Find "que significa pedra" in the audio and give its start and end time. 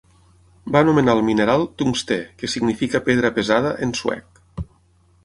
2.39-3.31